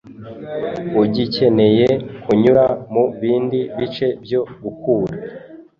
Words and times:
ugikeneye 1.03 1.87
kunyura 2.23 2.65
mu 2.93 3.03
bindi 3.19 3.59
bice 3.77 4.07
byo 4.23 4.41
gukura 4.63 5.13